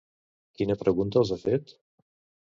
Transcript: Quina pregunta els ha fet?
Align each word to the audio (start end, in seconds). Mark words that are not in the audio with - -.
Quina 0.61 0.77
pregunta 0.79 1.21
els 1.21 1.33
ha 1.35 1.37
fet? 1.43 1.75